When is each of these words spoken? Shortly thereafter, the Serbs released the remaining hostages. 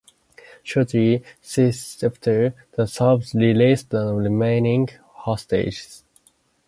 Shortly 0.63 1.21
thereafter, 1.53 2.55
the 2.75 2.87
Serbs 2.87 3.35
released 3.35 3.91
the 3.91 4.11
remaining 4.15 4.89
hostages. 5.13 6.03